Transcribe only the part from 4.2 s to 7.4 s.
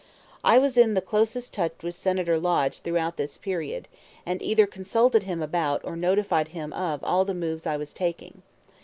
and either consulted him about or notified him of all the